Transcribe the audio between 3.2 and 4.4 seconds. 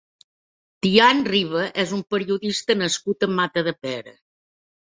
a Matadepera.